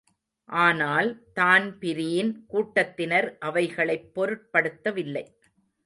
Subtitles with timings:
[0.49, 5.25] ஆனால் தான்பிரீன் கூட்டத்தினர் அவைகளைப் பொருட்படுத்தவில்லை.